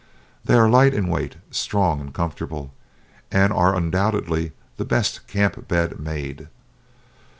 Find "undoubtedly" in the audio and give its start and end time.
3.75-4.51